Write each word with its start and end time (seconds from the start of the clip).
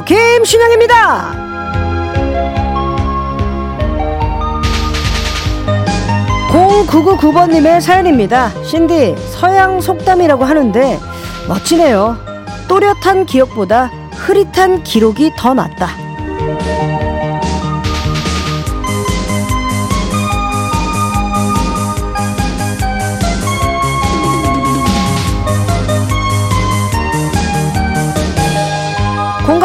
망고 0.00 0.04
김신영입니다. 0.04 1.50
0999번님의 6.50 7.80
사연입니다. 7.80 8.50
신디, 8.64 9.14
서양 9.30 9.80
속담이라고 9.80 10.44
하는데 10.44 10.98
멋지네요. 11.48 12.16
또렷한 12.68 13.26
기억보다 13.26 13.90
흐릿한 14.12 14.82
기록이 14.82 15.32
더 15.36 15.54
낫다. 15.54 15.99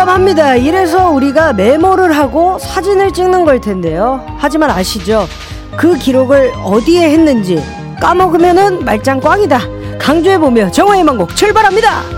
공감합니다. 0.06 0.56
이래서 0.58 1.10
우리가 1.10 1.54
메모를 1.54 2.12
하고 2.12 2.60
사진을 2.60 3.12
찍는 3.12 3.44
걸 3.44 3.60
텐데요. 3.60 4.24
하지만 4.38 4.70
아시죠? 4.70 5.28
그 5.76 5.98
기록을 5.98 6.54
어디에 6.64 7.10
했는지 7.10 7.60
까먹으면은 8.00 8.86
말짱 8.86 9.20
꽝이다. 9.20 9.60
강조해보며 10.00 10.70
정화의 10.70 11.04
만곡 11.04 11.36
출발합니다. 11.36 12.15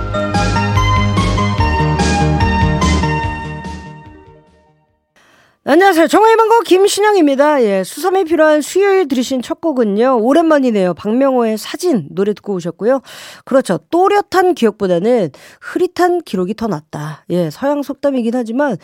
안녕하세요. 5.69 6.07
정화의 6.07 6.37
만곡 6.37 6.63
김신영입니다. 6.63 7.61
예, 7.61 7.83
수삼이 7.83 8.23
필요한 8.23 8.61
수요일 8.61 9.09
들으신 9.09 9.41
첫 9.41 9.59
곡은요. 9.59 10.19
오랜만이네요. 10.21 10.93
박명호의 10.93 11.57
사진 11.57 12.07
노래 12.09 12.33
듣고 12.33 12.53
오셨고요. 12.53 13.01
그렇죠. 13.43 13.77
또렷한 13.89 14.55
기억보다는 14.55 15.31
흐릿한 15.59 16.21
기록이 16.21 16.53
더 16.53 16.67
낫다. 16.67 17.25
예, 17.31 17.49
서양 17.49 17.83
속담이긴 17.83 18.33
하지만 18.33 18.77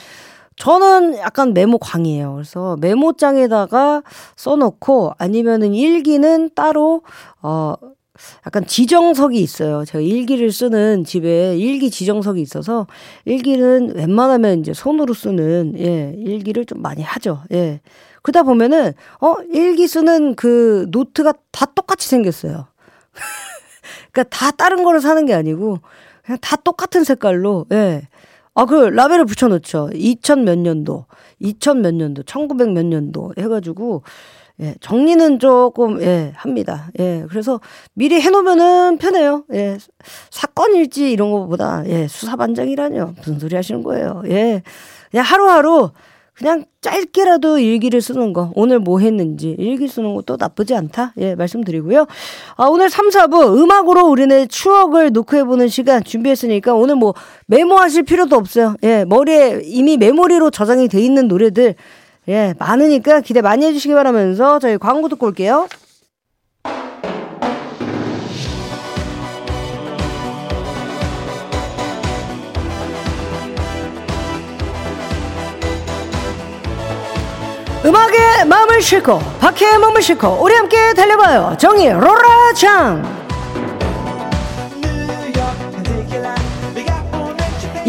저는 0.57 1.19
약간 1.19 1.53
메모광이에요. 1.53 2.33
그래서 2.33 2.75
메모장에다가 2.81 4.03
써놓고 4.35 5.13
아니면은 5.17 5.73
일기는 5.73 6.49
따로 6.53 7.03
어 7.41 7.75
약간 8.45 8.65
지정석이 8.65 9.39
있어요. 9.39 9.85
제가 9.85 10.01
일기를 10.01 10.51
쓰는 10.51 11.03
집에 11.03 11.57
일기 11.57 11.89
지정석이 11.89 12.41
있어서 12.41 12.87
일기는 13.25 13.95
웬만하면 13.95 14.59
이제 14.59 14.73
손으로 14.73 15.13
쓰는 15.13 15.73
예, 15.77 16.13
일기를 16.17 16.65
좀 16.65 16.81
많이 16.81 17.01
하죠. 17.01 17.43
예. 17.51 17.81
그러다 18.21 18.43
보면은 18.43 18.93
어, 19.21 19.35
일기 19.51 19.87
쓰는 19.87 20.35
그 20.35 20.87
노트가 20.89 21.33
다 21.51 21.65
똑같이 21.65 22.07
생겼어요. 22.07 22.67
그러니까 24.11 24.35
다 24.35 24.51
다른 24.51 24.83
거를 24.83 25.01
사는 25.01 25.25
게 25.25 25.33
아니고 25.33 25.79
그냥 26.23 26.37
다 26.41 26.55
똑같은 26.55 27.03
색깔로 27.03 27.65
예. 27.71 28.07
아, 28.55 28.65
그 28.65 28.75
라벨을 28.75 29.25
붙여놓죠. 29.25 29.89
2000 29.95 30.43
몇 30.45 30.59
년도, 30.59 31.05
2000 31.39 31.81
몇 31.81 31.93
년도, 31.95 32.23
1900 32.23 32.71
몇 32.71 32.85
년도 32.85 33.33
해가지고, 33.37 34.03
예, 34.61 34.75
정리는 34.81 35.39
조금, 35.39 36.01
예, 36.01 36.31
합니다. 36.35 36.89
예, 36.99 37.25
그래서 37.29 37.59
미리 37.93 38.21
해놓으면은 38.21 38.97
편해요. 38.97 39.43
예, 39.53 39.77
사건 40.29 40.75
일지 40.75 41.11
이런 41.11 41.31
거보다, 41.31 41.83
예, 41.87 42.07
수사반장이라뇨. 42.07 43.13
무슨 43.17 43.39
소리 43.39 43.55
하시는 43.55 43.81
거예요. 43.83 44.21
예, 44.27 44.61
그냥 45.09 45.25
하루하루 45.25 45.91
그냥 46.33 46.65
짧게라도 46.81 47.59
일기를 47.59 48.01
쓰는 48.01 48.33
거, 48.33 48.51
오늘 48.55 48.79
뭐 48.79 48.99
했는지 48.99 49.55
일기 49.59 49.87
쓰는 49.87 50.15
것도 50.15 50.37
나쁘지 50.39 50.73
않다. 50.75 51.13
예, 51.17 51.35
말씀드리고요. 51.35 52.07
아, 52.55 52.65
오늘 52.65 52.89
3, 52.89 53.09
4부 53.09 53.55
음악으로 53.57 54.07
우리네 54.07 54.47
추억을 54.47 55.11
녹화해보는 55.11 55.67
시간 55.67 56.03
준비했으니까 56.03 56.73
오늘 56.73 56.95
뭐 56.95 57.13
메모하실 57.45 58.03
필요도 58.03 58.35
없어요. 58.35 58.75
예, 58.83 59.05
머리에 59.05 59.61
이미 59.63 59.97
메모리로 59.97 60.49
저장이 60.49 60.87
돼 60.87 61.01
있는 61.01 61.27
노래들, 61.27 61.75
예, 62.29 62.53
많으니까 62.57 63.19
기대 63.19 63.41
많이 63.41 63.65
해주시기 63.65 63.93
바라면서 63.93 64.59
저희 64.59 64.77
광고 64.77 65.09
듣고 65.09 65.27
올게요. 65.27 65.67
음악에 77.85 78.45
마음을 78.45 78.81
싣고 78.81 79.19
박해의 79.41 79.77
몸을 79.77 80.01
싣고 80.01 80.41
우리 80.41 80.53
함께 80.53 80.93
달려봐요 80.93 81.57
정의 81.57 81.91
로라장 81.91 83.22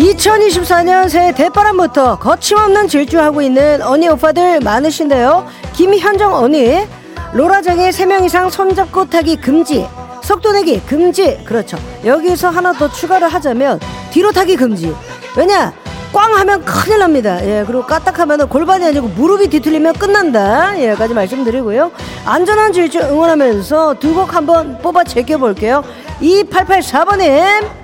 2024년 0.05 1.09
새해 1.09 1.33
대바람부터 1.33 2.19
거침없는 2.19 2.89
질주하고 2.89 3.41
있는 3.41 3.81
언니 3.81 4.07
오빠들 4.09 4.61
많으신데요 4.61 5.47
김현정 5.73 6.35
언니 6.35 6.87
로라장에 7.33 7.89
3명 7.89 8.25
이상 8.25 8.51
손잡고 8.51 9.07
타기 9.09 9.37
금지 9.37 9.87
속도 10.23 10.53
내기 10.53 10.81
금지 10.81 11.43
그렇죠 11.45 11.79
여기서 12.05 12.51
하나 12.51 12.73
더 12.75 12.91
추가를 12.93 13.29
하자면 13.29 13.81
뒤로 14.11 14.31
타기 14.31 14.57
금지 14.57 14.95
왜냐 15.37 15.73
꽝 16.13 16.33
하면 16.33 16.65
큰일 16.65 17.01
납니다. 17.01 17.45
예, 17.45 17.65
그리고 17.67 17.85
까딱하면 17.85 18.49
골반이 18.49 18.85
아니고 18.85 19.09
무릎이 19.09 19.49
뒤틀리면 19.49 19.95
끝난다. 19.95 20.79
예, 20.79 20.95
까지 20.95 21.13
말씀드리고요. 21.13 21.91
안전한 22.25 22.73
질주 22.73 23.01
응원하면서 23.01 23.95
두 23.99 24.15
곡 24.15 24.33
한번 24.33 24.79
뽑아 24.79 25.03
제껴볼게요. 25.03 25.83
2884번님. 26.23 27.84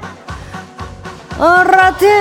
어, 1.40 1.64
라떼는, 1.64 2.20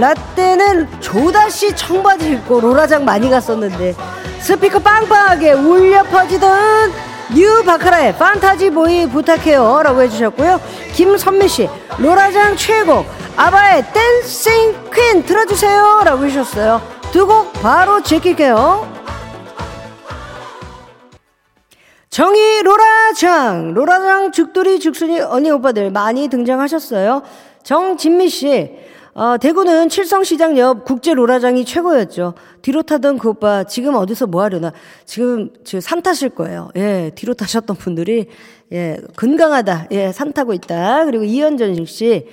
라떼는 0.00 1.00
조다시 1.00 1.74
청바지 1.74 2.30
입고 2.30 2.60
로라장 2.60 3.04
많이 3.04 3.28
갔었는데, 3.28 3.96
스피커 4.40 4.78
빵빵하게 4.78 5.52
울려 5.54 6.04
퍼지던 6.04 6.92
뉴 7.34 7.64
바카라의 7.64 8.16
Fantasy 8.16 8.70
Boy 8.70 9.06
부탁해요. 9.08 9.82
라고 9.82 10.00
해주셨고요. 10.02 10.60
김선미씨, 10.94 11.68
로라장 11.98 12.56
최고. 12.56 13.04
아바의 13.36 13.84
댄싱 13.92 14.76
퀸 14.92 15.24
틀어주세요 15.24 16.00
라고 16.04 16.24
해주셨어요 16.24 16.80
두 17.12 17.24
곡 17.24 17.52
바로 17.62 18.02
제낄게요 18.02 18.84
정의 22.18 22.64
로라장 22.64 23.74
로라장 23.74 24.32
죽돌이 24.32 24.80
죽순이 24.80 25.20
언니 25.20 25.52
오빠들 25.52 25.92
많이 25.92 26.26
등장하셨어요 26.26 27.22
정진미 27.62 28.28
씨 28.28 28.72
어, 29.14 29.36
대구는 29.38 29.88
칠성시장 29.88 30.58
옆 30.58 30.84
국제 30.84 31.12
로라장이 31.14 31.64
최고였죠. 31.64 32.34
뒤로 32.62 32.82
타던 32.82 33.18
그 33.18 33.30
오빠 33.30 33.64
지금 33.64 33.94
어디서 33.94 34.26
뭐 34.28 34.42
하려나? 34.42 34.72
지금 35.04 35.50
저산 35.64 36.02
타실 36.02 36.28
거예요. 36.28 36.70
예, 36.76 37.10
뒤로 37.16 37.34
타셨던 37.34 37.76
분들이 37.76 38.26
예, 38.72 38.96
건강하다. 39.16 39.88
예, 39.90 40.12
산 40.12 40.32
타고 40.32 40.52
있다. 40.52 41.04
그리고 41.04 41.24
이현전 41.24 41.84
씨 41.86 42.26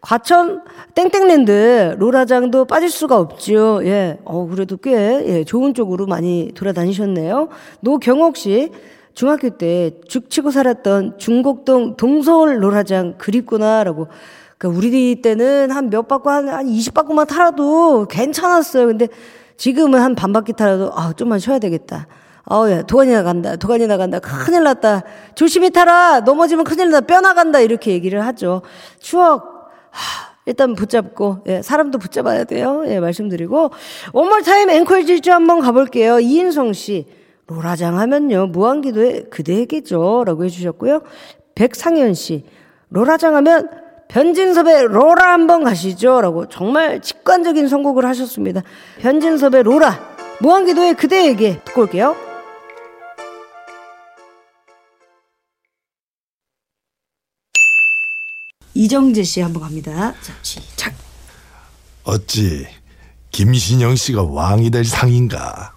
과천 0.00 0.62
땡땡랜드 0.96 1.96
로라장도 1.98 2.64
빠질 2.64 2.90
수가 2.90 3.18
없죠. 3.18 3.80
예. 3.84 4.18
어, 4.24 4.46
그래도 4.46 4.76
꽤, 4.78 4.92
예, 4.92 5.44
좋은 5.44 5.74
쪽으로 5.74 6.06
많이 6.06 6.50
돌아다니셨네요. 6.54 7.48
노경옥 7.82 8.36
씨, 8.36 8.72
중학교 9.14 9.50
때 9.50 9.92
죽치고 10.08 10.50
살았던 10.50 11.18
중곡동 11.18 11.96
동서울 11.96 12.62
로라장 12.62 13.14
그립구나라고. 13.18 14.08
그 14.58 14.68
우리 14.68 15.20
때는 15.20 15.70
한 15.70 15.90
몇 15.90 16.06
바퀴, 16.08 16.28
한, 16.28 16.48
한 16.48 16.66
20바퀴만 16.66 17.26
타라도 17.28 18.06
괜찮았어요. 18.06 18.86
근데 18.86 19.08
지금은 19.56 20.00
한 20.00 20.14
반 20.14 20.32
바퀴 20.32 20.52
타라도, 20.52 20.92
아, 20.94 21.12
좀만 21.12 21.38
쉬어야 21.40 21.58
되겠다. 21.58 22.06
어, 22.50 22.68
야, 22.70 22.82
도관이 22.82 23.12
나간다. 23.12 23.56
도관이 23.56 23.86
나간다. 23.86 24.18
큰일 24.20 24.62
났다. 24.64 25.02
조심히 25.34 25.70
타라. 25.70 26.20
넘어지면 26.20 26.64
큰일 26.64 26.90
났다. 26.90 27.06
뼈 27.06 27.20
나간다. 27.20 27.60
이렇게 27.60 27.92
얘기를 27.92 28.24
하죠. 28.26 28.62
추억 29.00 29.70
하, 29.90 30.32
일단 30.46 30.74
붙잡고 30.74 31.38
예, 31.46 31.62
사람도 31.62 31.98
붙잡아야 31.98 32.44
돼요. 32.44 32.82
예, 32.86 32.98
말씀드리고 32.98 33.70
one 34.12 34.25
more 34.25 34.42
time 34.42 34.70
앵콜 34.70 35.06
질주 35.06 35.30
한번 35.32 35.60
가볼게요. 35.60 36.18
이인성 36.18 36.72
씨 36.72 37.06
로라장 37.46 37.98
하면요 37.98 38.46
무한궤도의 38.48 39.30
그대에게죠 39.30 40.24
라고 40.24 40.44
해주셨고요. 40.44 41.02
백상현 41.54 42.14
씨 42.14 42.44
로라장 42.88 43.36
하면 43.36 43.68
변진섭의 44.08 44.88
로라 44.88 45.32
한번 45.32 45.64
가시죠 45.64 46.20
라고 46.20 46.48
정말 46.48 47.00
직관적인 47.00 47.68
선곡을 47.68 48.04
하셨습니다. 48.06 48.62
변진섭의 49.00 49.62
로라 49.62 50.12
무한기도의 50.40 50.94
그대에게 50.94 51.60
듣고 51.64 51.82
올게요. 51.82 52.16
이정재 58.74 59.22
씨 59.22 59.40
한번 59.40 59.62
갑니다. 59.62 60.14
자, 60.22 60.32
시작. 60.42 60.94
어찌 62.04 62.66
김신영 63.30 63.96
씨가 63.96 64.22
왕이 64.24 64.70
될 64.70 64.84
상인가? 64.84 65.74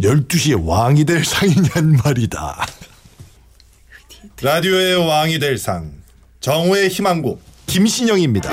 12시에 0.00 0.60
왕이 0.66 1.04
될 1.04 1.24
상이냔 1.24 1.98
말이다. 2.04 2.66
라디오의 4.40 5.06
왕이 5.06 5.38
될 5.38 5.58
상. 5.58 5.92
정우의 6.40 6.88
희망곡 6.88 7.40
김신영입니다. 7.66 8.50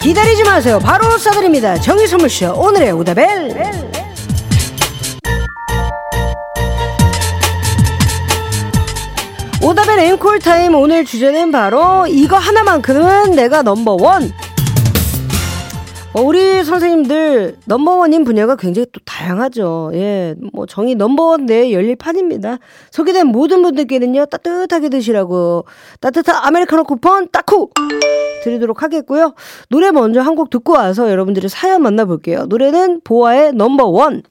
기다리지 0.00 0.42
마세요. 0.44 0.78
바로 0.78 1.04
쏴드립니다. 1.16 1.80
정의 1.82 2.08
선물쇼 2.08 2.54
오늘의 2.54 2.92
오다벨. 2.92 3.99
오다벨 9.62 9.98
앵콜 9.98 10.38
타임 10.38 10.74
오늘 10.74 11.04
주제는 11.04 11.52
바로 11.52 12.06
이거 12.06 12.36
하나만큼은 12.36 13.32
내가 13.32 13.62
넘버원. 13.62 14.30
어, 16.12 16.22
우리 16.22 16.64
선생님들 16.64 17.56
넘버원인 17.66 18.24
분야가 18.24 18.56
굉장히 18.56 18.86
또 18.90 19.00
다양하죠. 19.04 19.90
예, 19.94 20.34
뭐 20.52 20.66
정의 20.66 20.96
넘버원 20.96 21.46
내 21.46 21.72
열릴 21.72 21.94
판입니다. 21.94 22.58
소개된 22.90 23.28
모든 23.28 23.62
분들께는요 23.62 24.26
따뜻하게 24.26 24.88
드시라고 24.88 25.66
따뜻한 26.00 26.34
아메리카노 26.42 26.82
쿠폰 26.84 27.28
따쿠 27.30 27.70
드리도록 28.42 28.82
하겠고요. 28.82 29.34
노래 29.68 29.90
먼저 29.92 30.20
한 30.20 30.34
곡 30.34 30.48
듣고 30.50 30.72
와서 30.72 31.10
여러분들의 31.10 31.48
사연 31.50 31.82
만나볼게요. 31.82 32.46
노래는 32.46 33.02
보아의 33.04 33.52
넘버원. 33.52 34.22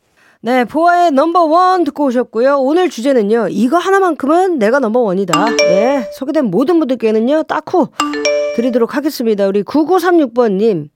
네, 0.41 0.63
보아의 0.63 1.11
넘버원 1.11 1.83
듣고 1.83 2.05
오셨고요. 2.05 2.59
오늘 2.59 2.89
주제는요. 2.89 3.49
이거 3.49 3.77
하나만큼은 3.77 4.57
내가 4.57 4.79
넘버원이다. 4.79 5.55
네, 5.57 6.09
소개된 6.13 6.45
모든 6.45 6.79
분들께는요. 6.79 7.43
따쿠 7.43 7.89
드리도록 8.55 8.95
하겠습니다. 8.95 9.47
우리 9.47 9.63
9936번님. 9.63 10.87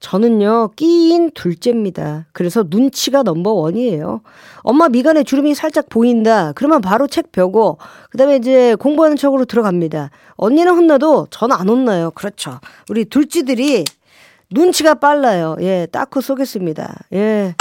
저는요, 0.00 0.70
끼인 0.76 1.30
둘째입니다. 1.32 2.26
그래서 2.32 2.64
눈치가 2.68 3.22
넘버원이에요. 3.22 4.22
엄마 4.60 4.88
미간에 4.88 5.24
주름이 5.24 5.54
살짝 5.54 5.88
보인다. 5.90 6.52
그러면 6.54 6.80
바로 6.80 7.06
책 7.06 7.32
펴고, 7.32 7.78
그 8.10 8.16
다음에 8.16 8.36
이제 8.36 8.74
공부하는 8.76 9.16
척으로 9.16 9.44
들어갑니다. 9.44 10.10
언니는 10.36 10.72
혼나도 10.72 11.28
저는 11.30 11.54
안 11.54 11.68
혼나요. 11.68 12.12
그렇죠. 12.12 12.60
우리 12.88 13.04
둘째들이 13.04 13.84
눈치가 14.50 14.94
빨라요. 14.94 15.56
예, 15.60 15.86
따쿠 15.90 16.20
쏘겠습니다. 16.20 16.94
예. 17.12 17.54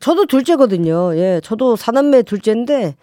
저도 0.00 0.26
둘째거든요. 0.26 1.16
예, 1.16 1.40
저도 1.42 1.76
사남매 1.76 2.22
둘째인데, 2.22 2.96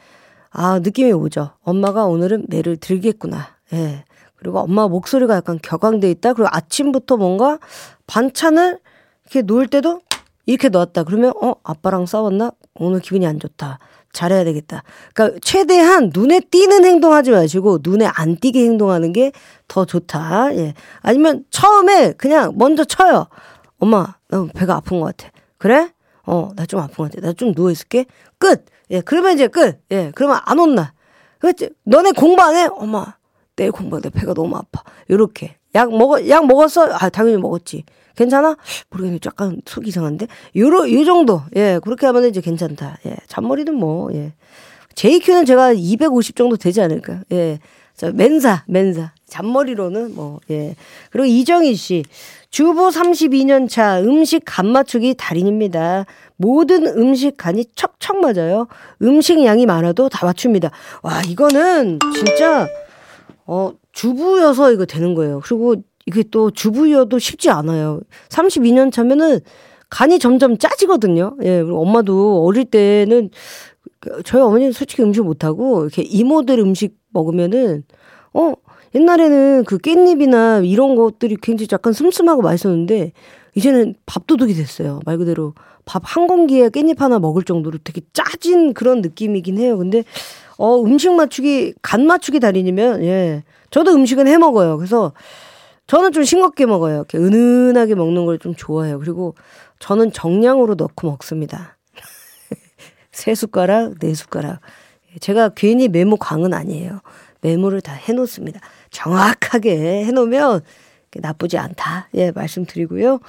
아, 0.51 0.79
느낌이 0.79 1.11
오죠. 1.11 1.51
엄마가 1.63 2.05
오늘은 2.05 2.45
매를 2.49 2.77
들겠구나. 2.77 3.47
예. 3.73 4.03
그리고 4.35 4.59
엄마 4.59 4.87
목소리가 4.87 5.35
약간 5.35 5.59
격앙돼 5.61 6.09
있다. 6.11 6.33
그리고 6.33 6.49
아침부터 6.51 7.17
뭔가 7.17 7.59
반찬을 8.07 8.79
이렇게 9.25 9.41
놓을 9.41 9.67
때도 9.67 10.01
이렇게 10.45 10.69
넣었다. 10.69 11.03
그러면 11.03 11.33
어 11.41 11.55
아빠랑 11.63 12.05
싸웠나? 12.05 12.51
오늘 12.75 13.01
기분이 13.01 13.27
안 13.27 13.39
좋다. 13.39 13.79
잘해야 14.13 14.43
되겠다. 14.45 14.83
그러니까 15.13 15.39
최대한 15.43 16.09
눈에 16.13 16.39
띄는 16.39 16.85
행동하지 16.85 17.31
마시고 17.31 17.79
눈에 17.83 18.05
안 18.07 18.37
띄게 18.37 18.63
행동하는 18.63 19.13
게 19.13 19.31
더 19.69 19.85
좋다. 19.85 20.53
예. 20.57 20.73
아니면 21.01 21.45
처음에 21.51 22.11
그냥 22.13 22.53
먼저 22.57 22.83
쳐요. 22.83 23.27
엄마, 23.77 24.15
나 24.27 24.45
배가 24.53 24.75
아픈 24.75 24.99
것 24.99 25.15
같아. 25.15 25.31
그래? 25.57 25.89
어, 26.29 26.51
나 26.55 26.65
좀 26.65 26.79
아픈 26.79 26.95
것 26.95 27.11
같아. 27.11 27.21
나 27.25 27.33
좀 27.33 27.53
누워 27.53 27.71
있을게. 27.71 28.05
끝. 28.37 28.65
예, 28.91 29.01
그러면 29.01 29.33
이제 29.33 29.47
끝. 29.47 29.81
예, 29.91 30.11
그러면 30.15 30.39
안 30.45 30.59
혼나. 30.59 30.93
그렇지? 31.39 31.69
너네 31.83 32.11
공부 32.11 32.41
안 32.41 32.55
해? 32.55 32.67
엄마, 32.71 33.15
내일 33.55 33.71
공부하는데 33.71 34.09
배가 34.17 34.33
너무 34.33 34.55
아파. 34.57 34.83
요렇게. 35.09 35.55
약 35.75 35.91
먹어, 35.91 36.27
약 36.27 36.45
먹었어? 36.47 36.89
아, 36.93 37.09
당연히 37.09 37.37
먹었지. 37.37 37.83
괜찮아? 38.15 38.57
모르겠네. 38.89 39.19
약간 39.25 39.61
속 39.65 39.87
이상한데? 39.87 40.27
요러, 40.55 40.91
요 40.91 41.05
정도. 41.05 41.41
예, 41.55 41.79
그렇게 41.83 42.05
하면 42.07 42.25
이제 42.25 42.41
괜찮다. 42.41 42.97
예, 43.05 43.15
잔머리는 43.27 43.73
뭐, 43.75 44.09
예. 44.13 44.33
JQ는 44.95 45.45
제가 45.45 45.71
250 45.73 46.35
정도 46.35 46.57
되지 46.57 46.81
않을까. 46.81 47.21
예. 47.31 47.59
저, 47.95 48.11
맨사, 48.11 48.63
맨사. 48.67 49.13
잔머리로는 49.27 50.15
뭐, 50.15 50.39
예. 50.51 50.75
그리고 51.11 51.25
이정희 51.25 51.75
씨. 51.75 52.03
주부 52.49 52.89
32년 52.89 53.69
차 53.69 54.01
음식 54.01 54.41
간 54.45 54.67
맞추기 54.67 55.15
달인입니다. 55.17 56.05
모든 56.35 56.87
음식 56.87 57.37
간이 57.37 57.65
척척 57.75 58.17
맞아요. 58.19 58.67
음식 59.03 59.43
양이 59.43 59.65
많아도 59.65 60.09
다 60.09 60.25
맞춥니다. 60.25 60.71
와, 61.03 61.21
이거는 61.27 61.99
진짜, 62.15 62.67
어, 63.45 63.73
주부여서 63.91 64.71
이거 64.71 64.85
되는 64.85 65.13
거예요. 65.13 65.41
그리고 65.43 65.75
이게 66.05 66.23
또 66.31 66.49
주부여도 66.49 67.19
쉽지 67.19 67.51
않아요. 67.51 68.01
32년 68.29 68.91
차면은 68.91 69.41
간이 69.89 70.17
점점 70.19 70.57
짜지거든요. 70.57 71.35
예, 71.43 71.59
엄마도 71.59 72.45
어릴 72.45 72.65
때는 72.65 73.29
저희 74.23 74.41
어머니는 74.41 74.71
솔직히 74.71 75.03
음식 75.03 75.21
못하고 75.21 75.81
이렇게 75.81 76.01
이모들 76.03 76.59
음식 76.59 76.95
먹으면은 77.09 77.83
어 78.33 78.53
옛날에는 78.95 79.63
그 79.65 79.77
깻잎이나 79.77 80.67
이런 80.67 80.95
것들이 80.95 81.37
굉장히 81.41 81.67
약간 81.71 81.93
슴슴하고 81.93 82.41
맛있었는데 82.41 83.11
이제는 83.55 83.95
밥도둑이 84.05 84.53
됐어요. 84.53 84.99
말 85.05 85.17
그대로 85.17 85.53
밥 85.85 86.03
한 86.05 86.27
공기에 86.27 86.69
깻잎 86.69 86.99
하나 86.99 87.17
먹을 87.19 87.43
정도로 87.43 87.79
되게 87.83 88.01
짜진 88.13 88.73
그런 88.73 89.01
느낌이긴 89.01 89.57
해요. 89.57 89.77
근데 89.77 90.03
어 90.57 90.79
음식 90.83 91.11
맞추기 91.11 91.73
간 91.81 92.05
맞추기 92.05 92.39
달인이면 92.39 93.03
예 93.03 93.43
저도 93.71 93.93
음식은 93.93 94.27
해 94.27 94.37
먹어요. 94.37 94.77
그래서 94.77 95.13
저는 95.87 96.11
좀 96.11 96.23
싱겁게 96.23 96.65
먹어요. 96.67 96.97
이렇게 96.97 97.17
은은하게 97.17 97.95
먹는 97.95 98.25
걸 98.25 98.37
좀 98.39 98.53
좋아해요. 98.55 98.99
그리고 98.99 99.33
저는 99.79 100.11
정량으로 100.11 100.75
넣고 100.75 101.07
먹습니다. 101.09 101.77
세 103.11 103.33
숟가락, 103.35 103.99
네 103.99 104.13
숟가락. 104.13 104.59
제가 105.19 105.49
괜히 105.49 105.87
메모 105.87 106.17
광은 106.17 106.53
아니에요. 106.53 106.99
메모를 107.41 107.81
다 107.81 107.93
해놓습니다. 107.93 108.59
정확하게 108.91 110.05
해놓으면 110.05 110.61
나쁘지 111.15 111.57
않다. 111.57 112.09
예, 112.15 112.31
말씀드리고요. 112.31 113.19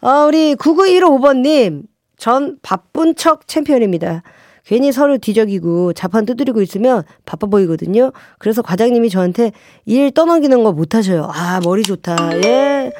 아, 0.00 0.24
우리 0.24 0.54
9915번님, 0.54 1.82
전 2.16 2.58
바쁜 2.62 3.14
척 3.14 3.46
챔피언입니다. 3.46 4.22
괜히 4.64 4.90
서로 4.90 5.16
뒤적이고 5.18 5.92
자판 5.92 6.24
두드리고 6.26 6.60
있으면 6.62 7.04
바빠 7.24 7.46
보이거든요. 7.46 8.10
그래서 8.38 8.62
과장님이 8.62 9.10
저한테 9.10 9.52
일 9.84 10.10
떠넘기는 10.10 10.64
거 10.64 10.72
못 10.72 10.94
하셔요. 10.94 11.28
아, 11.32 11.60
머리 11.62 11.82
좋다. 11.82 12.16
예. 12.42 12.92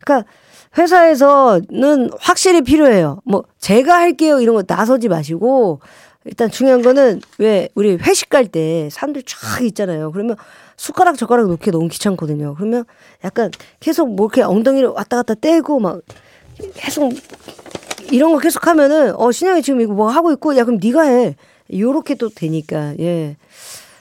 그러니까 0.00 0.28
회사에서는 0.76 2.10
확실히 2.20 2.62
필요해요. 2.62 3.20
뭐 3.24 3.44
제가 3.58 3.94
할게요 3.94 4.40
이런 4.40 4.54
거 4.56 4.64
나서지 4.66 5.08
마시고 5.08 5.80
일단 6.24 6.50
중요한 6.50 6.82
거는 6.82 7.20
왜 7.38 7.68
우리 7.74 7.96
회식 7.96 8.28
갈 8.28 8.48
때 8.48 8.88
사람들 8.90 9.22
쫙 9.24 9.62
있잖아요. 9.64 10.10
그러면 10.12 10.36
숟가락 10.76 11.16
젓가락 11.16 11.46
놓기 11.48 11.70
너무 11.70 11.88
귀찮거든요. 11.88 12.54
그러면 12.56 12.84
약간 13.24 13.50
계속 13.80 14.14
뭐 14.14 14.26
이렇게 14.26 14.42
엉덩이를 14.42 14.88
왔다 14.90 15.16
갔다 15.16 15.34
떼고 15.34 15.80
막 15.80 16.00
계속 16.74 17.12
이런 18.10 18.32
거 18.32 18.38
계속 18.38 18.66
하면은 18.66 19.14
어 19.16 19.32
신영이 19.32 19.62
지금 19.62 19.80
이거 19.80 19.92
뭐 19.94 20.08
하고 20.08 20.32
있고? 20.32 20.56
야 20.56 20.64
그럼 20.64 20.78
네가 20.82 21.02
해. 21.02 21.36
요렇게 21.72 22.16
또 22.16 22.28
되니까 22.28 22.94
예. 22.98 23.36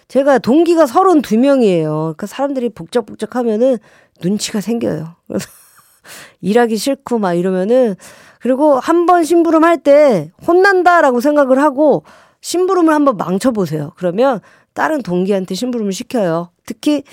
제가 0.09 0.37
동기가 0.39 0.85
32명이에요. 0.85 1.89
그러니까 1.89 2.27
사람들이 2.27 2.69
복잡복잡 2.69 3.35
하면은 3.35 3.77
눈치가 4.21 4.61
생겨요. 4.61 5.15
그래서 5.27 5.47
일하기 6.41 6.75
싫고 6.77 7.17
막 7.19 7.33
이러면은 7.33 7.95
그리고 8.39 8.77
한 8.79 9.05
번 9.05 9.23
심부름 9.23 9.63
할 9.63 9.77
때 9.77 10.31
혼난다라고 10.45 11.21
생각을 11.21 11.61
하고 11.61 12.03
심부름을 12.41 12.93
한번 12.93 13.15
망쳐보세요. 13.17 13.93
그러면 13.95 14.41
다른 14.73 15.01
동기한테 15.01 15.55
심부름을 15.55 15.93
시켜요 15.93 16.49
특히 16.65 17.03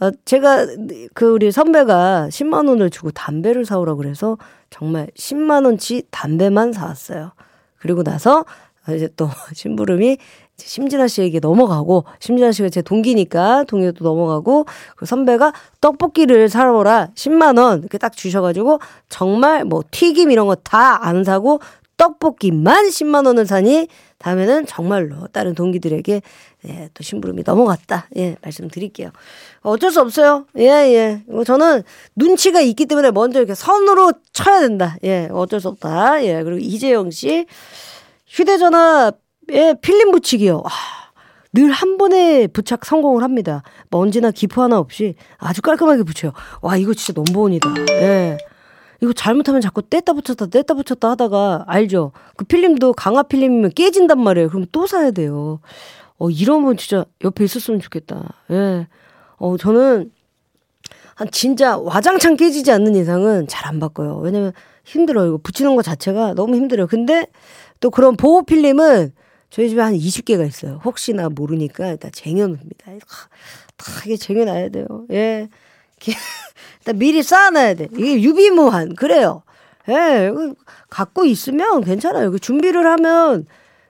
어, 0.00 0.10
제가 0.24 0.66
그 1.14 1.26
우리 1.26 1.52
선배가 1.52 2.28
10만 2.30 2.68
원을 2.68 2.90
주고 2.90 3.10
담배를 3.12 3.64
사오라 3.64 3.94
그래서 3.94 4.36
정말 4.70 5.06
10만 5.16 5.64
원치 5.64 6.02
담배만 6.10 6.72
사왔어요. 6.72 7.32
그리고 7.78 8.02
나서 8.02 8.44
이제 8.94 9.08
또 9.16 9.28
심부름이 9.54 10.18
심진아 10.56 11.08
씨에게 11.08 11.40
넘어가고 11.40 12.04
심진아 12.20 12.52
씨가 12.52 12.68
제 12.68 12.82
동기니까 12.82 13.64
동기도 13.64 14.04
넘어가고 14.04 14.66
그 14.96 15.06
선배가 15.06 15.52
떡볶이를 15.80 16.48
사러 16.48 16.76
오라 16.78 17.08
10만 17.14 17.58
원 17.58 17.80
이렇게 17.80 17.98
딱 17.98 18.14
주셔가지고 18.16 18.80
정말 19.08 19.64
뭐 19.64 19.82
튀김 19.90 20.30
이런 20.30 20.46
거 20.46 20.54
다 20.56 20.98
안 21.02 21.24
사고 21.24 21.60
떡볶이만 21.96 22.86
10만 22.86 23.26
원을 23.26 23.46
사니 23.46 23.88
다음에는 24.18 24.66
정말로 24.66 25.26
다른 25.32 25.54
동기들에게 25.54 26.22
예, 26.66 26.88
또 26.94 27.02
심부름이 27.02 27.42
넘어갔다. 27.44 28.08
예, 28.16 28.36
말씀드릴게요. 28.42 29.10
어쩔 29.60 29.90
수 29.90 30.00
없어요. 30.00 30.46
예, 30.58 30.64
예. 30.64 31.22
저는 31.44 31.82
눈치가 32.16 32.60
있기 32.60 32.86
때문에 32.86 33.10
먼저 33.10 33.38
이렇게 33.38 33.54
선으로 33.54 34.12
쳐야 34.32 34.60
된다. 34.60 34.96
예, 35.04 35.28
어쩔 35.30 35.60
수 35.60 35.68
없다. 35.68 36.24
예, 36.24 36.42
그리고 36.42 36.58
이재영 36.58 37.10
씨. 37.10 37.46
휴대전화에 38.26 39.74
필름 39.82 40.10
붙이기요. 40.10 40.62
와, 40.64 40.70
늘한 41.52 41.98
번에 41.98 42.46
부착 42.48 42.84
성공을 42.84 43.22
합니다. 43.22 43.62
먼지나 43.90 44.30
기포 44.32 44.62
하나 44.62 44.78
없이 44.78 45.14
아주 45.38 45.62
깔끔하게 45.62 46.02
붙여요. 46.02 46.32
와, 46.62 46.76
이거 46.76 46.94
진짜 46.94 47.12
넘버원이다. 47.20 47.74
예. 47.90 48.38
이거 49.02 49.12
잘못하면 49.12 49.60
자꾸 49.60 49.82
뗐다 49.82 50.14
붙였다 50.14 50.46
뗐다 50.46 50.76
붙였다 50.76 51.10
하다가 51.10 51.64
알죠? 51.66 52.12
그 52.36 52.44
필름도 52.44 52.94
강화 52.94 53.22
필름이면 53.22 53.72
깨진단 53.72 54.20
말이에요. 54.20 54.48
그럼 54.48 54.66
또 54.72 54.86
사야 54.86 55.10
돼요. 55.10 55.60
어 56.18 56.30
이러면 56.30 56.76
진짜 56.76 57.04
옆에 57.22 57.44
있었으면 57.44 57.80
좋겠다. 57.80 58.34
예. 58.50 58.86
어 59.36 59.56
저는 59.56 60.10
한 61.16 61.28
진짜 61.30 61.76
와장창 61.78 62.36
깨지지 62.36 62.70
않는 62.72 62.94
이상은 62.96 63.46
잘 63.48 63.66
안 63.68 63.80
바꿔요. 63.80 64.18
왜냐면 64.18 64.52
힘들어요. 64.84 65.26
이거 65.28 65.38
붙이는 65.42 65.74
것 65.76 65.82
자체가 65.82 66.34
너무 66.34 66.54
힘들어요. 66.56 66.86
근데 66.86 67.26
또 67.80 67.90
그런 67.90 68.16
보호 68.16 68.42
필름은 68.42 69.12
저희 69.50 69.68
집에 69.68 69.80
한 69.80 69.94
20개가 69.94 70.46
있어요. 70.46 70.80
혹시나 70.84 71.28
모르니까 71.28 71.88
일단 71.88 72.10
쟁여놓습니다. 72.12 72.86
다 73.76 73.86
이게 74.06 74.16
쟁여놔야 74.16 74.68
돼요. 74.70 74.86
예. 75.12 75.48
미리 76.92 77.22
쌓아놔야 77.22 77.74
돼. 77.74 77.88
이게 77.96 78.20
유비무한. 78.22 78.94
그래요. 78.94 79.42
예. 79.88 80.30
갖고 80.90 81.24
있으면 81.24 81.82
괜찮아요. 81.82 82.30
그 82.30 82.38
준비를 82.38 82.86
하면 82.86 83.46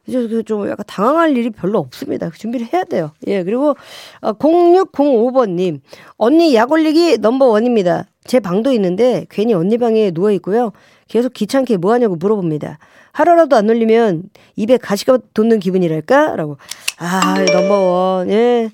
이제 0.06 0.26
그좀 0.28 0.68
약간 0.68 0.84
당황할 0.86 1.36
일이 1.36 1.50
별로 1.50 1.78
없습니다. 1.78 2.28
그 2.30 2.38
준비를 2.38 2.68
해야 2.72 2.84
돼요. 2.84 3.12
예. 3.26 3.42
그리고 3.42 3.74
0605번님. 4.22 5.76
어, 5.76 5.80
언니 6.18 6.54
약 6.54 6.72
올리기 6.72 7.18
넘버원입니다. 7.18 8.06
제 8.24 8.40
방도 8.40 8.72
있는데 8.72 9.26
괜히 9.30 9.54
언니 9.54 9.78
방에 9.78 10.10
누워 10.10 10.30
있고요. 10.32 10.72
계속 11.08 11.32
귀찮게 11.34 11.76
뭐 11.76 11.92
하냐고 11.92 12.16
물어봅니다. 12.16 12.78
하루라도 13.12 13.54
안 13.56 13.68
올리면 13.70 14.24
입에 14.56 14.76
가시가 14.76 15.18
돋는 15.34 15.60
기분이랄까? 15.60 16.34
라고. 16.36 16.56
아, 16.98 17.44
넘버원. 17.52 18.30
예. 18.30 18.70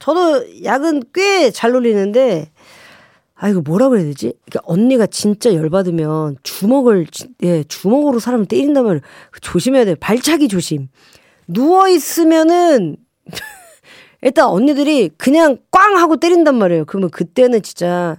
저도 0.00 0.64
약은 0.64 1.04
꽤 1.12 1.50
잘 1.52 1.74
올리는데, 1.76 2.50
아, 3.36 3.48
이거 3.48 3.60
뭐라 3.60 3.88
그래야 3.88 4.04
되지? 4.04 4.32
그러니까 4.46 4.60
언니가 4.64 5.06
진짜 5.06 5.52
열받으면 5.54 6.36
주먹을, 6.44 7.06
예, 7.42 7.64
주먹으로 7.64 8.20
사람을 8.20 8.46
때린다면 8.46 9.00
조심해야 9.40 9.84
돼요. 9.84 9.96
발차기 9.98 10.48
조심. 10.48 10.88
누워 11.48 11.88
있으면은, 11.88 12.96
일단 14.22 14.46
언니들이 14.46 15.10
그냥 15.18 15.58
꽝 15.70 15.96
하고 15.98 16.16
때린단 16.16 16.56
말이에요. 16.56 16.84
그러면 16.86 17.10
그때는 17.10 17.60
진짜, 17.62 18.16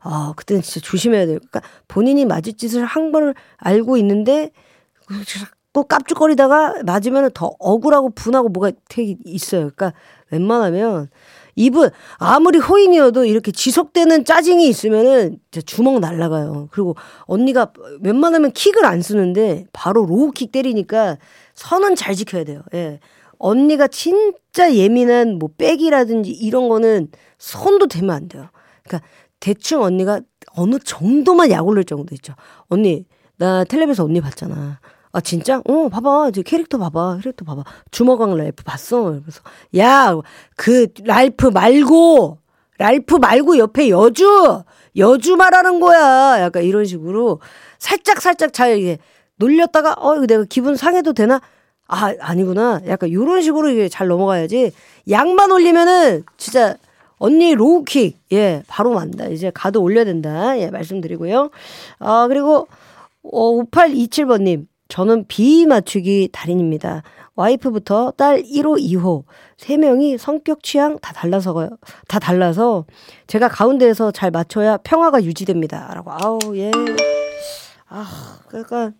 아, 0.00 0.32
그때는 0.36 0.62
진짜 0.62 0.80
조심해야 0.86 1.26
돼요. 1.26 1.38
그러니까 1.38 1.60
본인이 1.86 2.24
맞을 2.24 2.54
짓을 2.54 2.84
한 2.84 3.12
걸 3.12 3.34
알고 3.58 3.96
있는데, 3.98 4.50
또 5.72 5.84
깝죽거리다가 5.84 6.82
맞으면 6.86 7.30
더 7.34 7.52
억울하고 7.58 8.10
분하고 8.10 8.48
뭐가 8.48 8.72
되게 8.88 9.16
있어요. 9.24 9.70
그러니까 9.74 9.92
웬만하면 10.30 11.08
입은 11.56 11.90
아무리 12.18 12.58
호인이어도 12.58 13.24
이렇게 13.24 13.52
지속되는 13.52 14.24
짜증이 14.24 14.68
있으면은 14.68 15.38
주먹 15.66 16.00
날라가요. 16.00 16.68
그리고 16.70 16.96
언니가 17.22 17.72
웬만하면 18.00 18.52
킥을 18.52 18.84
안 18.84 19.02
쓰는데 19.02 19.66
바로 19.72 20.04
low 20.06 20.26
kick 20.26 20.52
때리니까 20.52 21.18
선은 21.54 21.96
잘 21.96 22.14
지켜야 22.14 22.44
돼요. 22.44 22.62
예. 22.74 23.00
언니가 23.38 23.86
진짜 23.86 24.74
예민한 24.74 25.38
뭐 25.38 25.50
백이라든지 25.56 26.30
이런 26.30 26.68
거는 26.68 27.08
손도 27.38 27.88
대면 27.88 28.10
안 28.16 28.28
돼요. 28.28 28.48
그러니까 28.84 29.06
대충 29.40 29.82
언니가 29.82 30.20
어느 30.56 30.78
정도만 30.78 31.50
약 31.50 31.66
올릴 31.66 31.84
정도 31.84 32.14
있죠. 32.14 32.34
언니 32.68 33.04
나 33.36 33.64
텔레비에서 33.64 34.04
언니 34.04 34.20
봤잖아. 34.20 34.80
아 35.14 35.20
진짜? 35.20 35.62
어 35.64 35.88
봐봐. 35.88 36.30
이제 36.30 36.42
캐릭터 36.42 36.76
봐봐. 36.76 37.18
캐릭터 37.22 37.44
봐봐. 37.44 37.62
주먹왕 37.92 38.36
랄프 38.36 38.64
봤어? 38.64 39.20
그래서 39.22 39.40
야 39.76 40.20
그 40.56 40.88
랄프 41.04 41.46
말고 41.48 42.38
랄프 42.78 43.14
말고 43.16 43.58
옆에 43.58 43.90
여주 43.90 44.62
여주 44.96 45.36
말하는 45.36 45.78
거야. 45.78 46.40
약간 46.40 46.64
이런 46.64 46.84
식으로 46.84 47.40
살짝 47.78 48.20
살짝 48.20 48.52
잘 48.52 48.76
이게 48.78 48.98
놀렸다가 49.36 49.92
어 49.98 50.16
내가 50.26 50.44
기분 50.48 50.74
상해도 50.74 51.12
되나? 51.12 51.40
아 51.86 52.12
아니구나. 52.20 52.80
약간 52.88 53.08
이런 53.08 53.40
식으로 53.40 53.68
이게 53.70 53.88
잘 53.88 54.08
넘어가야지. 54.08 54.72
약만 55.10 55.52
올리면은 55.52 56.24
진짜 56.36 56.76
언니 57.18 57.54
low 57.54 57.78
kick. 57.78 58.18
예 58.32 58.64
바로 58.66 58.92
만다. 58.94 59.26
이제 59.28 59.52
가드 59.54 59.80
올려야 59.80 60.04
된다. 60.04 60.58
예 60.58 60.70
말씀드리고요. 60.70 61.50
아 62.00 62.26
그리고 62.28 62.66
어 63.22 63.62
5827번님 63.70 64.66
저는 64.88 65.24
비 65.28 65.66
맞추기 65.66 66.28
달인입니다. 66.32 67.02
와이프부터 67.36 68.12
딸 68.16 68.42
1호, 68.42 68.78
2호 68.80 69.24
세 69.56 69.76
명이 69.76 70.18
성격 70.18 70.62
취향 70.62 70.98
다 71.00 71.12
달라서 71.12 71.68
다 72.06 72.18
달라서 72.18 72.84
제가 73.26 73.48
가운데에서 73.48 74.12
잘 74.12 74.30
맞춰야 74.30 74.76
평화가 74.76 75.24
유지됩니다 75.24 75.92
라고. 75.94 76.12
아우 76.12 76.38
예. 76.56 76.70
아 77.88 78.38
그러니까 78.48 78.92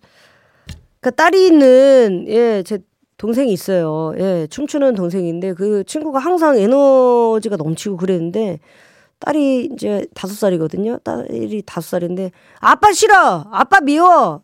그 0.99 1.11
딸이 1.11 1.45
있는 1.47 2.25
예 2.27 2.63
제 2.63 2.79
동생이 3.17 3.53
있어요. 3.53 4.13
예 4.17 4.47
춤추는 4.49 4.95
동생인데 4.95 5.53
그 5.53 5.85
친구가 5.85 6.19
항상 6.19 6.57
에너지가 6.57 7.55
넘치고 7.55 7.95
그랬는데 7.95 8.59
딸이 9.19 9.69
이제 9.73 10.05
다섯 10.13 10.33
살이거든요. 10.35 10.97
딸이 10.97 11.63
다섯 11.65 11.87
살인데 11.91 12.31
아빠 12.59 12.91
싫어, 12.91 13.45
아빠 13.51 13.79
미워, 13.79 14.41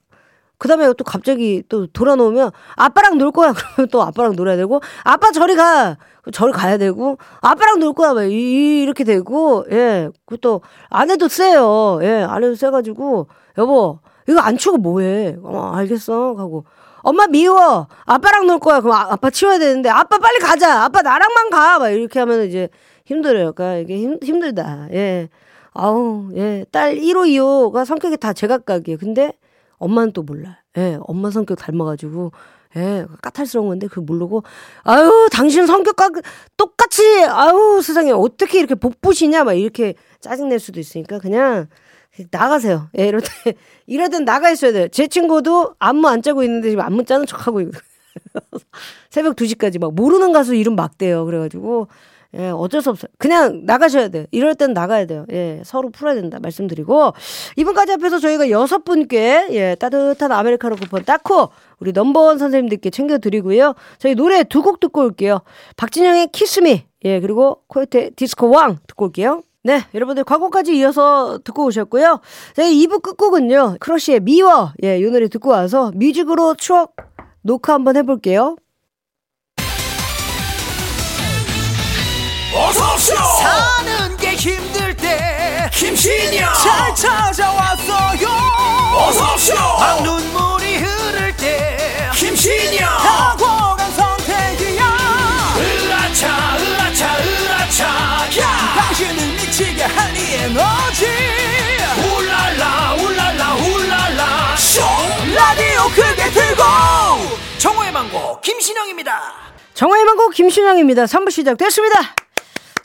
그 0.61 0.67
다음에 0.67 0.93
또 0.93 1.03
갑자기 1.03 1.63
또 1.69 1.87
돌아놓으면 1.87 2.51
아빠랑 2.75 3.17
놀 3.17 3.31
거야. 3.31 3.51
그러면 3.73 3.89
또 3.91 4.03
아빠랑 4.03 4.35
놀아야 4.35 4.57
되고 4.57 4.79
아빠 5.03 5.31
저리 5.31 5.55
가. 5.55 5.97
저리 6.31 6.51
가야 6.51 6.77
되고 6.77 7.17
아빠랑 7.41 7.79
놀 7.79 7.93
거야. 7.93 8.13
막 8.13 8.21
이렇게 8.25 9.03
되고 9.03 9.65
예. 9.71 10.11
그것도 10.27 10.61
아내도 10.87 11.29
세요. 11.29 11.99
예. 12.03 12.21
아내도 12.29 12.53
세가지고 12.53 13.27
여보 13.57 14.01
이거 14.29 14.39
안 14.39 14.55
치고 14.55 14.77
뭐해. 14.77 15.37
어 15.41 15.71
알겠어. 15.73 16.35
하고 16.37 16.65
엄마 16.99 17.25
미워. 17.25 17.87
아빠랑 18.05 18.45
놀 18.45 18.59
거야. 18.59 18.81
그럼 18.81 18.95
아, 18.95 19.15
빠 19.15 19.31
치워야 19.31 19.57
되는데 19.57 19.89
아빠 19.89 20.19
빨리 20.19 20.37
가자. 20.37 20.83
아빠 20.83 21.01
나랑만 21.01 21.49
가. 21.49 21.79
막 21.79 21.89
이렇게 21.89 22.19
하면 22.19 22.43
이제 22.43 22.69
힘들어요. 23.05 23.53
그러니까 23.53 23.77
이게 23.79 23.97
힘, 23.97 24.19
힘들다. 24.21 24.89
예. 24.91 25.29
아우, 25.73 26.29
예. 26.35 26.65
딸 26.71 26.97
1호, 26.97 27.25
2호가 27.25 27.83
성격이 27.83 28.17
다 28.17 28.31
제각각이에요. 28.31 28.99
근데 28.99 29.33
엄마는 29.81 30.13
또 30.13 30.21
몰라. 30.23 30.59
예, 30.77 30.97
엄마 31.01 31.31
성격 31.31 31.57
닮아가지고, 31.57 32.31
예, 32.77 33.05
까탈스러운 33.21 33.67
건데 33.67 33.87
그걸 33.87 34.05
모르고, 34.05 34.43
아유, 34.83 35.27
당신 35.31 35.65
성격과 35.65 36.11
똑같이, 36.55 37.01
아유, 37.25 37.81
세상에, 37.83 38.11
어떻게 38.11 38.59
이렇게 38.59 38.75
복부시냐, 38.75 39.43
막 39.43 39.53
이렇게 39.53 39.95
짜증낼 40.21 40.59
수도 40.59 40.79
있으니까 40.79 41.19
그냥, 41.19 41.67
나가세요. 42.29 42.89
예, 42.99 43.07
이럴 43.07 43.21
때, 43.21 43.55
이럴 43.87 44.09
땐 44.09 44.23
나가 44.23 44.51
있어야 44.51 44.71
돼요. 44.71 44.87
제 44.89 45.07
친구도 45.07 45.75
안무 45.79 46.07
안 46.07 46.21
짜고 46.21 46.43
있는데 46.43 46.69
지금 46.69 46.83
안무 46.83 47.05
짜는 47.05 47.25
척 47.25 47.47
하고 47.47 47.61
있고. 47.61 47.71
새벽 49.09 49.35
2시까지 49.35 49.79
막 49.79 49.93
모르는 49.95 50.33
가수 50.33 50.53
이름 50.55 50.75
막 50.75 50.97
대요. 50.97 51.25
그래가지고, 51.25 51.87
예, 52.37 52.49
어쩔 52.49 52.81
수 52.81 52.89
없어요. 52.89 53.09
그냥 53.17 53.65
나가셔야 53.65 54.07
돼요. 54.07 54.25
이럴 54.31 54.55
땐 54.55 54.73
나가야 54.73 55.05
돼요. 55.05 55.25
예, 55.31 55.61
서로 55.65 55.89
풀어야 55.89 56.15
된다. 56.15 56.39
말씀드리고. 56.41 57.13
이분까지 57.57 57.93
앞에서 57.93 58.19
저희가 58.19 58.49
여섯 58.49 58.85
분께, 58.85 59.47
예, 59.51 59.75
따뜻한 59.75 60.31
아메리카노 60.31 60.77
쿠폰 60.77 61.03
따고, 61.03 61.49
우리 61.79 61.91
넘버원 61.91 62.37
선생님들께 62.37 62.89
챙겨드리고요. 62.89 63.73
저희 63.99 64.15
노래 64.15 64.43
두 64.43 64.61
곡 64.61 64.79
듣고 64.79 65.01
올게요. 65.01 65.41
박진영의 65.75 66.29
Kiss 66.31 66.62
Me, 66.62 66.85
예, 67.03 67.19
그리고 67.19 67.63
코요테 67.67 68.11
디스코 68.15 68.49
왕 68.49 68.77
듣고 68.87 69.05
올게요. 69.05 69.41
네, 69.63 69.81
여러분들 69.93 70.23
광고까지 70.23 70.75
이어서 70.77 71.39
듣고 71.43 71.65
오셨고요. 71.65 72.21
저희 72.55 72.87
2부 72.87 73.01
끝곡은요, 73.01 73.77
크러쉬의 73.79 74.21
미워, 74.21 74.71
예, 74.83 74.97
이 74.97 75.03
노래 75.03 75.27
듣고 75.27 75.49
와서 75.49 75.91
뮤직으로 75.95 76.55
추억 76.55 76.95
녹화 77.43 77.73
한번 77.73 77.97
해볼게요. 77.97 78.55
어서오쇼 82.53 83.15
사는 83.15 84.17
게 84.17 84.33
힘들 84.35 84.93
때 84.95 85.69
김신영 85.73 86.53
잘 86.55 86.93
찾아왔어요. 86.95 88.27
어서오쇼 88.93 89.53
방눈물이 89.55 90.77
흐를 90.77 91.35
때 91.37 92.09
김신영 92.13 92.87
탁월한 92.89 93.91
선택이야. 93.93 94.83
으라차 95.57 96.57
으라차 96.59 97.17
으라차. 97.23 97.85
야! 98.41 98.73
당신을 98.75 99.27
미치게 99.37 99.83
할이 99.83 100.33
에너지. 100.35 101.07
울랄라 102.17 102.93
울랄라 102.95 103.53
울랄라. 103.55 104.55
쇼! 104.57 104.81
라디오 105.33 105.87
크게 105.95 106.29
틀고. 106.31 106.63
정호의 107.57 107.91
망고 107.93 108.41
김신영입니다. 108.41 109.21
정화의 109.73 110.03
망고 110.03 110.29
김신영입니다. 110.29 111.05
3부 111.05 111.31
시작됐습니다. 111.31 112.15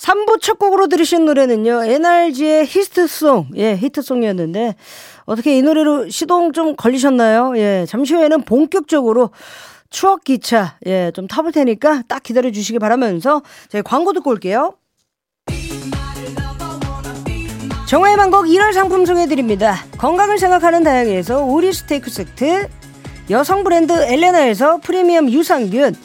3부 0.07 0.41
첫 0.41 0.61
곡으로 0.61 0.87
들으신 0.87 1.25
노래는요, 1.25 1.83
NRG의 1.83 2.67
히트송, 2.67 3.49
예, 3.57 3.75
히트송이었는데, 3.75 4.77
어떻게 5.25 5.59
이 5.59 5.63
노래로 5.63 6.11
시동 6.11 6.53
좀 6.53 6.77
걸리셨나요? 6.77 7.55
예, 7.57 7.87
잠시 7.89 8.15
후에는 8.15 8.43
본격적으로 8.43 9.31
추억 9.91 10.23
기차, 10.23 10.79
예, 10.87 11.11
좀 11.13 11.27
타볼 11.27 11.51
테니까 11.51 12.03
딱 12.07 12.23
기다려 12.23 12.53
주시기 12.53 12.79
바라면서, 12.79 13.43
저희 13.69 13.83
광고 13.83 14.13
듣고 14.13 14.31
올게요. 14.31 14.75
정화의 17.89 18.17
만곡 18.17 18.47
1월 18.47 18.73
상품 18.73 19.07
소개해드립니다. 19.07 19.75
건강을 19.99 20.39
생각하는 20.39 20.85
다양에서 20.85 21.45
오리 21.45 21.73
스테이크 21.73 22.11
세트, 22.11 22.69
여성 23.31 23.65
브랜드 23.65 23.93
엘레나에서 23.93 24.79
프리미엄 24.79 25.29
유산균, 25.33 25.97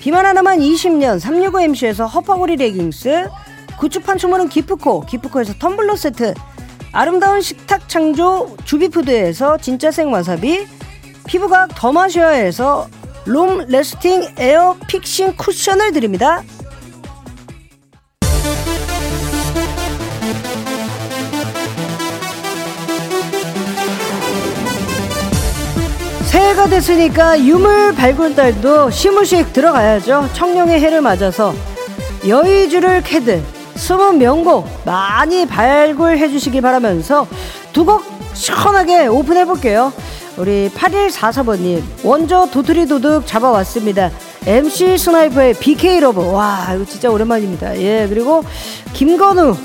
비만 0.00 0.26
하나만 0.26 0.58
20년 0.60 1.20
365MC에서 1.20 2.12
허파고리 2.12 2.56
레깅스, 2.56 3.28
구축 3.78 4.04
판촉물은 4.04 4.48
기프코, 4.48 5.02
기프코에서 5.06 5.54
텀블러 5.54 5.96
세트, 5.96 6.34
아름다운 6.92 7.40
식탁 7.40 7.88
창조 7.88 8.56
주비푸드에서 8.64 9.58
진짜 9.58 9.90
생와사비, 9.90 10.66
피부가 11.26 11.66
더 11.68 11.92
마셔야해서 11.92 12.88
long 13.26 13.66
lasting 13.68 14.34
air 14.38 14.76
fixing 14.86 15.36
쿠션을 15.36 15.92
드립니다. 15.92 16.42
됐으니까 26.68 27.38
유물 27.40 27.94
발굴단도 27.94 28.90
시무식 28.90 29.52
들어가야죠. 29.52 30.28
청룡의 30.34 30.80
해를 30.80 31.00
맞아서 31.00 31.54
여의주를 32.26 33.02
캐듯 33.02 33.42
숨은 33.76 34.18
명곡 34.18 34.66
많이 34.84 35.46
발굴해 35.46 36.28
주시기 36.28 36.60
바라면서 36.60 37.26
두 37.72 37.84
곡 37.84 38.02
시원하게 38.34 39.06
오픈해 39.06 39.44
볼게요. 39.46 39.92
우리 40.36 40.70
8144번님 40.74 41.82
원조 42.04 42.48
도토리 42.50 42.86
도둑 42.86 43.26
잡아왔습니다. 43.26 44.10
MC 44.46 44.96
스나이퍼의 44.98 45.54
BK 45.54 46.00
Love 46.00 46.20
와 46.32 46.68
이거 46.74 46.84
진짜 46.84 47.10
오랜만입니다. 47.10 47.76
예 47.80 48.06
그리고 48.08 48.44
김건우 48.92 49.56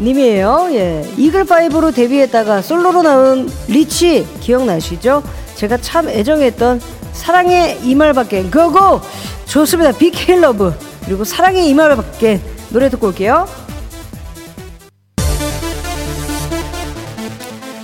님이에요. 0.00 0.68
예 0.72 1.08
이글 1.16 1.44
파이브로 1.44 1.92
데뷔했다가 1.92 2.62
솔로로 2.62 3.02
나온 3.02 3.48
리치 3.68 4.26
기억나시죠? 4.40 5.22
제가 5.60 5.76
참 5.76 6.08
애정했던 6.08 6.80
사랑해 7.12 7.80
이 7.82 7.88
말밖엔 7.88 8.44
go 8.44 8.73
go 8.73 9.02
좋습니다 9.44 9.92
BK 9.92 10.36
Love 10.40 10.72
그리고 11.04 11.22
사랑해 11.22 11.68
이 11.68 11.75
말밖엔 11.75 12.40
노래 12.70 12.88
듣고 12.88 13.08
올게요 13.08 13.46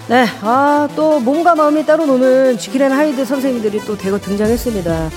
네, 0.09 0.25
아, 0.41 0.89
또 0.97 1.21
몸과 1.21 1.55
마음이 1.55 1.85
따로 1.85 2.07
노는 2.07 2.57
지킬 2.59 2.80
and 2.80 2.93
하이드 2.93 3.25
선생님들이 3.25 3.81
또 3.81 3.99
대거 3.99 4.21
등장했습니다. 4.21 5.11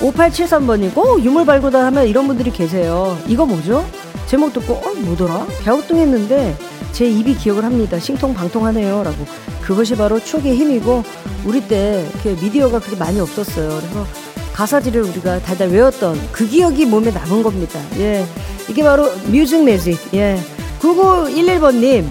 5873번이고, 0.00 1.24
유물 1.24 1.46
발굴만 1.46 1.82
하면 1.86 2.06
이런 2.06 2.26
분들이 2.26 2.50
계세요. 2.50 3.16
이거 3.26 3.46
뭐죠? 3.46 3.86
제목 4.34 4.52
듣고, 4.52 4.74
어, 4.74 4.92
뭐더라? 4.94 5.46
갸우뚱했는데, 5.64 6.56
제 6.90 7.06
입이 7.06 7.36
기억을 7.36 7.64
합니다. 7.64 8.00
신통방통하네요. 8.00 9.04
라고. 9.04 9.24
그것이 9.62 9.94
바로 9.94 10.18
추억의 10.18 10.56
힘이고, 10.56 11.04
우리 11.44 11.60
때 11.68 12.04
미디어가 12.24 12.80
그렇게 12.80 12.96
많이 12.96 13.20
없었어요. 13.20 13.68
그래서 13.68 14.04
가사지를 14.52 15.02
우리가 15.02 15.38
달달 15.38 15.68
외웠던 15.68 16.30
그 16.32 16.48
기억이 16.48 16.84
몸에 16.84 17.12
남은 17.12 17.44
겁니다. 17.44 17.78
예. 17.98 18.26
이게 18.68 18.82
바로 18.82 19.08
뮤직 19.26 19.62
매직. 19.62 20.00
예. 20.14 20.36
9911번님, 20.80 22.04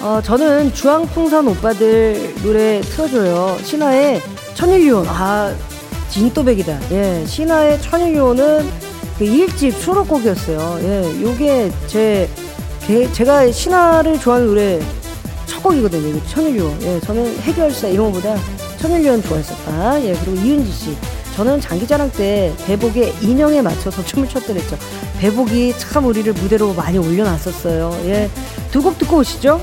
어, 0.00 0.22
저는 0.24 0.72
주황풍선 0.72 1.48
오빠들 1.48 2.34
노래 2.44 2.80
틀어줘요. 2.80 3.58
신화의 3.62 4.22
천일유온. 4.54 5.06
아, 5.06 5.54
진또백이다. 6.08 6.80
예. 6.92 7.26
신화의 7.26 7.82
천일유온은 7.82 8.87
그 9.18 9.24
1집 9.24 9.72
수록곡이었어요. 9.72 10.78
예. 10.82 11.22
요게 11.22 11.72
제, 11.88 12.28
제가 13.12 13.50
신화를 13.50 14.18
좋아하는 14.20 14.46
노래 14.46 14.80
첫 15.46 15.62
곡이거든요. 15.62 16.20
천일유온. 16.26 16.78
예. 16.82 17.00
저는 17.00 17.38
해결사 17.40 17.88
이런 17.88 18.12
거보다 18.12 18.36
천일유온 18.78 19.22
좋아했었다. 19.22 20.04
예. 20.04 20.14
그리고 20.14 20.34
이은지 20.40 20.70
씨. 20.70 20.96
저는 21.34 21.60
장기자랑 21.60 22.10
때 22.12 22.52
배복의 22.66 23.14
인형에 23.22 23.62
맞춰서 23.62 24.04
춤을 24.04 24.28
췄더랬죠. 24.28 24.76
배복이 25.18 25.72
참 25.78 26.06
우리를 26.06 26.32
무대로 26.32 26.72
많이 26.74 26.98
올려놨었어요. 26.98 28.00
예. 28.06 28.30
두 28.70 28.82
곡 28.82 28.98
듣고 28.98 29.18
오시죠. 29.18 29.60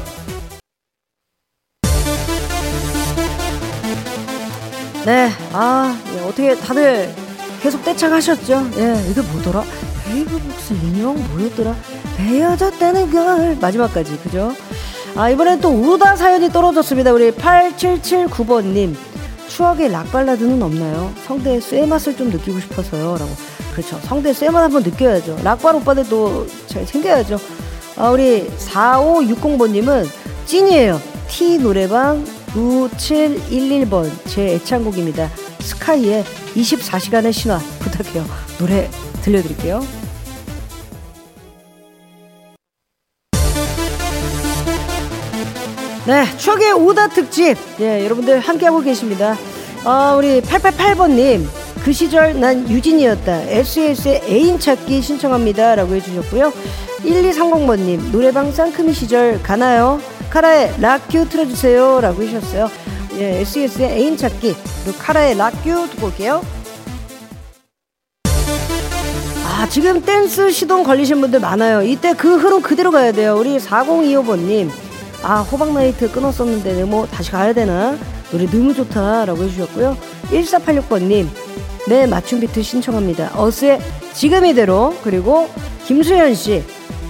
네, 5.06 5.30
아, 5.54 5.96
예, 6.16 6.20
어떻게 6.22 6.56
다들 6.56 7.14
계속 7.66 7.84
떼창하셨죠? 7.84 8.70
예, 8.78 9.06
이게 9.10 9.22
뭐더라? 9.22 9.64
베이비복스 10.06 10.74
인형 10.84 11.18
뭐였더라? 11.30 11.76
헤어졌다는 12.20 13.10
걸 13.10 13.58
마지막까지 13.60 14.20
그죠? 14.20 14.54
아 15.16 15.32
이번엔 15.32 15.62
또 15.62 15.70
오다 15.70 16.16
사연이 16.16 16.52
떨어졌습니다. 16.52 17.12
우리 17.12 17.32
8779번님 17.32 18.96
추억의 19.48 19.92
락 19.92 20.12
발라드는 20.12 20.62
없나요? 20.62 21.12
성대의 21.26 21.60
쇠 21.60 21.88
맛을 21.88 22.16
좀 22.16 22.30
느끼고 22.30 22.60
싶어서요. 22.60 23.18
라고 23.18 23.32
그렇죠. 23.72 24.00
성대 24.04 24.32
쇠맛 24.32 24.62
한번 24.62 24.84
느껴야죠. 24.84 25.40
락발 25.44 25.74
오빠들도 25.78 26.46
잘 26.68 26.86
챙겨야죠. 26.86 27.40
아, 27.96 28.12
우리 28.12 28.48
4560번님은 28.60 30.08
찐이에요. 30.46 31.02
T 31.30 31.58
노래방 31.58 32.24
9711번 32.54 34.12
제 34.28 34.54
애창곡입니다. 34.54 35.32
스카이의 35.66 36.24
24시간의 36.56 37.34
신화 37.34 37.58
부탁해요. 37.80 38.26
노래 38.60 38.90
들려드릴게요. 39.24 39.82
네, 46.06 46.38
추억의 46.38 46.72
오다 46.74 47.08
특집. 47.08 47.58
예, 47.80 48.06
여러분들 48.06 48.40
함께하고 48.40 48.82
계십니다. 48.82 49.36
어, 49.84 50.16
우리 50.18 50.40
888번님, 50.42 51.48
그 51.84 51.92
시절 51.94 52.40
난 52.40 52.70
유진이었다. 52.70 53.42
SES의 53.50 54.22
애인 54.28 54.60
찾기 54.60 55.02
신청합니다. 55.02 55.76
라고 55.76 55.96
해주셨고요. 55.96 56.54
1230번님, 57.04 58.12
노래방 58.12 58.52
쌍크미 58.52 58.94
시절 58.94 59.42
가나요? 59.42 60.00
카라의 60.30 60.76
락큐 60.80 61.30
틀어주세요. 61.30 62.02
라고 62.02 62.22
해주셨어요. 62.22 62.70
예, 63.18 63.40
SES의 63.42 63.90
애인 63.92 64.18
찾기, 64.18 64.56
그리고 64.84 64.98
카라의 65.00 65.36
Rock 65.36 65.79
U 65.79 65.90
듣고 65.92 66.08
올게요. 66.08 66.42
아, 69.58 69.68
지금 69.70 70.02
댄스 70.02 70.52
시동 70.52 70.84
걸리신 70.84 71.22
분들 71.22 71.40
많아요. 71.40 71.82
이때 71.82 72.14
그 72.14 72.36
흐름 72.38 72.62
그대로 72.62 72.92
가야 72.92 73.12
돼요. 73.14 73.38
우리 73.40 73.58
4025번님, 73.58 74.70
아, 75.24 75.42
호박나이트 75.42 76.12
끊었었는데, 76.12 76.84
뭐, 76.84 77.08
다시 77.08 77.32
가야 77.32 77.54
되나? 77.54 77.98
노래 78.32 78.46
너무 78.48 78.74
좋다. 78.74 79.26
라고 79.26 79.44
해주셨고요. 79.44 79.98
1486번님, 80.32 81.28
네, 81.88 82.06
맞춤 82.06 82.42
비트 82.42 82.62
신청합니다. 82.62 83.32
어스의 83.36 83.80
지금 84.14 84.46
이대로, 84.46 84.94
그리고 85.04 85.50
김수현씨, 85.86 86.64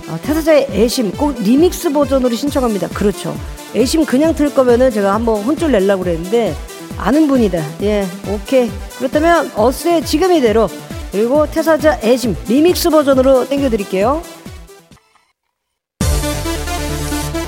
어, 0.07 0.19
태사자의 0.21 0.67
애심 0.69 1.13
꼭 1.13 1.35
리믹스 1.41 1.91
버전으로 1.91 2.35
신청합니다. 2.35 2.89
그렇죠. 2.89 3.35
애심 3.75 4.05
그냥 4.05 4.33
틀 4.33 4.53
거면은 4.53 4.89
제가 4.89 5.13
한번 5.13 5.43
혼쭐 5.43 5.71
내려고 5.71 6.03
그랬는데 6.03 6.55
아는 6.97 7.27
분이다. 7.27 7.61
예, 7.83 8.05
오케이. 8.29 8.71
그렇다면 8.97 9.51
어스의 9.55 10.05
지금 10.05 10.31
이대로 10.31 10.69
그리고 11.11 11.45
태사자 11.49 11.99
애심 12.01 12.35
리믹스 12.47 12.89
버전으로 12.89 13.47
땡겨드릴게요. 13.49 14.21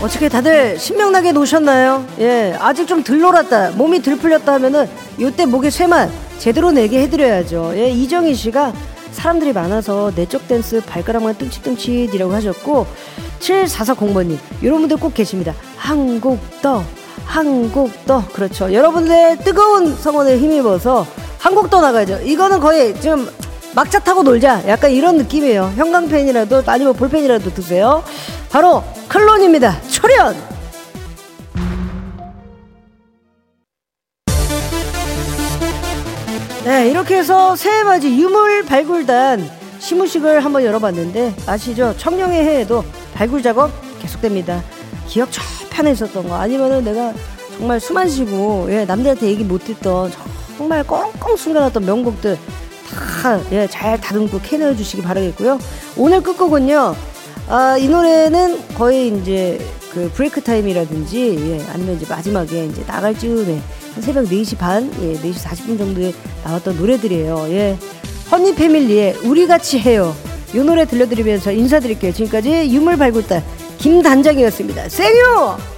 어떻게 0.02 0.30
다들 0.30 0.78
신명나게 0.78 1.32
노셨나요? 1.32 2.06
예, 2.20 2.56
아직 2.60 2.88
좀 2.88 3.04
덜 3.04 3.20
놀았다, 3.20 3.72
몸이 3.72 4.02
덜 4.02 4.18
풀렸다 4.18 4.54
하면은 4.56 4.88
요때 5.20 5.46
목에 5.46 5.70
쇠맛 5.70 6.12
제대로 6.38 6.72
내게 6.72 7.02
해드려야죠. 7.02 7.72
예, 7.76 7.90
이정희 7.90 8.36
씨가 8.36 8.74
사람들이 9.18 9.52
많아서 9.52 10.12
내적 10.16 10.48
댄스 10.48 10.82
발가락만 10.86 11.36
둠칫둠칫이라고 11.40 12.32
하셨고 12.32 12.86
7440번님 13.40 14.38
이런 14.62 14.80
분들 14.80 14.98
꼭 14.98 15.16
계십니다. 15.16 15.56
한국 15.76 16.40
더 16.62 16.84
한국 17.26 17.92
더 18.06 18.24
그렇죠. 18.28 18.72
여러분들의 18.72 19.40
뜨거운 19.40 19.96
성원에 19.96 20.38
힘입어서 20.38 21.06
한국 21.40 21.70
더 21.72 21.82
나가죠. 21.82 22.20
이거는 22.24 22.60
거의 22.60 22.94
지금 23.02 23.28
막차 23.74 24.00
타고 24.00 24.22
놀자 24.22 24.68
약간 24.68 24.92
이런 24.92 25.18
느낌이에요. 25.18 25.74
형광펜이라도 25.76 26.64
아니면 26.68 26.94
볼펜이라도 26.94 27.54
드세요. 27.54 28.04
바로 28.52 28.84
클론입니다. 29.08 29.82
초련 29.90 30.36
이렇게 36.90 37.18
해서 37.18 37.56
새해맞이 37.56 38.18
유물 38.18 38.66
발굴단 38.66 39.50
시무식을 39.80 40.44
한번 40.44 40.64
열어봤는데 40.64 41.34
아시죠? 41.46 41.94
청룡의 41.98 42.44
해에도 42.44 42.84
발굴 43.14 43.42
작업 43.44 43.72
계속됩니다. 44.00 44.64
기억 45.08 45.30
저 45.32 45.42
편에 45.70 45.92
있었던 45.92 46.28
거 46.28 46.36
아니면은 46.36 46.84
내가 46.84 47.14
정말 47.58 47.80
숨안 47.80 48.08
쉬고 48.08 48.68
예, 48.70 48.86
남들한테 48.86 49.28
얘기 49.28 49.44
못했던 49.44 50.12
정말 50.58 50.84
꽁꽁 50.86 51.36
숨겨놨던 51.36 51.86
명곡들 51.86 52.38
다 53.22 53.40
예, 53.52 53.68
잘 53.68 54.00
다듬고 54.00 54.40
캐내어 54.42 54.76
주시기 54.76 55.02
바라겠고요. 55.02 55.60
오늘 55.98 56.22
끝곡은요. 56.22 56.96
아, 57.50 57.78
이 57.78 57.88
노래는 57.88 58.76
거의 58.76 59.10
이제 59.10 59.60
그그 59.94 60.12
브레이크 60.14 60.42
타임이라든지 60.42 61.36
예, 61.52 61.74
아니면 61.74 61.96
이제 61.96 62.06
마지막에 62.08 62.66
이제 62.66 62.86
나갈 62.86 63.18
즈음에 63.18 63.54
한 63.54 63.62
새벽 64.02 64.26
4시 64.26 64.58
반, 64.58 64.92
예, 65.02 65.14
4시 65.14 65.34
40분 65.34 65.78
정도에 65.78 66.14
나왔던 66.44 66.78
노래들이에요. 66.78 67.48
예. 67.50 67.78
허니 68.32 68.56
패밀리의 68.56 69.18
우리 69.24 69.48
같이 69.48 69.80
해요. 69.80 70.16
이 70.54 70.58
노래 70.60 70.86
들려드리면서 70.86 71.52
인사드릴게요. 71.52 72.14
지금까지 72.14 72.70
유물 72.72 72.98
발굴단 72.98 73.44
김단장이었습니다. 73.78 74.90
생유! 74.90 75.77